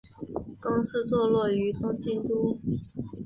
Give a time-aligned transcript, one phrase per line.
[0.59, 2.57] 公司坐落于东京都。